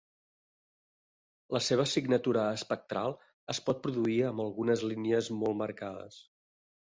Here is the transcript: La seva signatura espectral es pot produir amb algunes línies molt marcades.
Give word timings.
La 1.55 1.59
seva 1.65 1.85
signatura 1.91 2.45
espectral 2.61 3.13
es 3.55 3.61
pot 3.67 3.83
produir 3.85 4.17
amb 4.31 4.43
algunes 4.45 4.85
línies 4.93 5.33
molt 5.43 5.61
marcades. 5.63 6.19